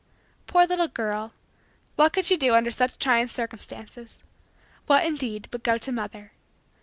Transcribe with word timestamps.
Poor 0.47 0.65
little 0.65 0.87
girl! 0.87 1.31
What 1.95 2.11
could 2.11 2.25
she 2.25 2.35
do 2.35 2.55
under 2.55 2.71
such 2.71 2.97
trying 2.97 3.27
circumstances 3.27 4.23
what 4.87 5.05
indeed 5.05 5.47
but 5.51 5.61
go 5.61 5.77
to 5.77 5.91
mother. 5.91 6.31